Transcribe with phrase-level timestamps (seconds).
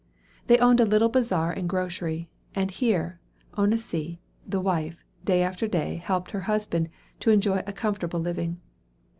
[0.47, 3.19] They owned a little bazaar and grocery, and here,
[3.55, 6.89] Onasie, the wife, day after day helped her husband
[7.19, 8.59] to earn a comfortable living.